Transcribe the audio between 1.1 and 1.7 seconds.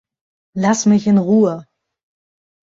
Ruhe!